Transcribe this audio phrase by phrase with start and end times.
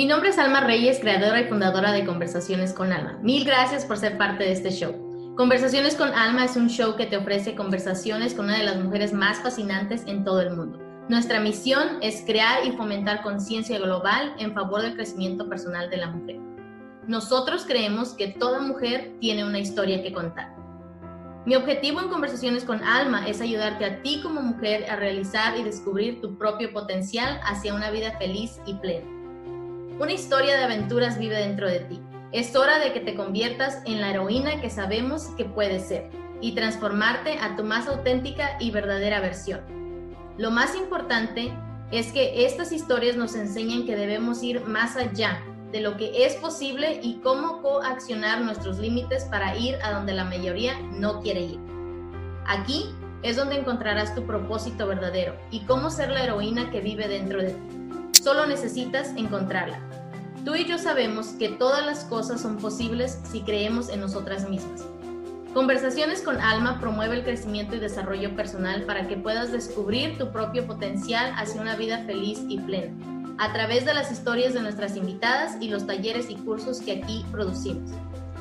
[0.00, 3.18] Mi nombre es Alma Reyes, creadora y fundadora de Conversaciones con Alma.
[3.20, 4.94] Mil gracias por ser parte de este show.
[5.36, 9.12] Conversaciones con Alma es un show que te ofrece conversaciones con una de las mujeres
[9.12, 10.78] más fascinantes en todo el mundo.
[11.10, 16.08] Nuestra misión es crear y fomentar conciencia global en favor del crecimiento personal de la
[16.08, 16.38] mujer.
[17.06, 20.56] Nosotros creemos que toda mujer tiene una historia que contar.
[21.44, 25.62] Mi objetivo en Conversaciones con Alma es ayudarte a ti como mujer a realizar y
[25.62, 29.19] descubrir tu propio potencial hacia una vida feliz y plena.
[30.00, 32.00] Una historia de aventuras vive dentro de ti.
[32.32, 36.08] Es hora de que te conviertas en la heroína que sabemos que puedes ser
[36.40, 39.60] y transformarte a tu más auténtica y verdadera versión.
[40.38, 41.52] Lo más importante
[41.90, 46.34] es que estas historias nos enseñan que debemos ir más allá de lo que es
[46.36, 51.60] posible y cómo coaccionar nuestros límites para ir a donde la mayoría no quiere ir.
[52.46, 52.86] Aquí
[53.22, 57.50] es donde encontrarás tu propósito verdadero y cómo ser la heroína que vive dentro de
[57.50, 57.80] ti.
[58.22, 59.78] Solo necesitas encontrarla.
[60.44, 64.84] Tú y yo sabemos que todas las cosas son posibles si creemos en nosotras mismas.
[65.54, 70.66] Conversaciones con Alma promueve el crecimiento y desarrollo personal para que puedas descubrir tu propio
[70.66, 72.94] potencial hacia una vida feliz y plena,
[73.38, 77.24] a través de las historias de nuestras invitadas y los talleres y cursos que aquí
[77.32, 77.90] producimos.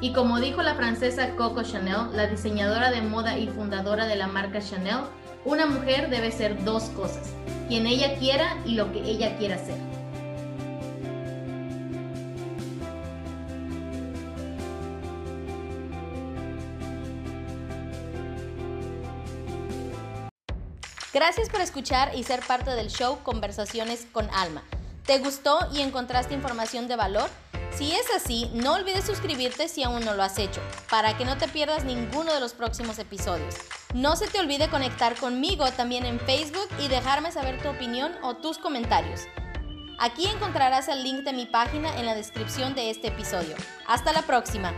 [0.00, 4.26] Y como dijo la francesa Coco Chanel, la diseñadora de moda y fundadora de la
[4.26, 5.00] marca Chanel,
[5.44, 7.32] una mujer debe ser dos cosas,
[7.68, 9.76] quien ella quiera y lo que ella quiera hacer.
[21.12, 24.62] Gracias por escuchar y ser parte del show Conversaciones con Alma.
[25.06, 27.30] ¿Te gustó y encontraste información de valor?
[27.72, 31.38] Si es así, no olvides suscribirte si aún no lo has hecho, para que no
[31.38, 33.54] te pierdas ninguno de los próximos episodios.
[33.94, 38.34] No se te olvide conectar conmigo también en Facebook y dejarme saber tu opinión o
[38.34, 39.22] tus comentarios.
[39.98, 43.54] Aquí encontrarás el link de mi página en la descripción de este episodio.
[43.86, 44.74] Hasta la próxima.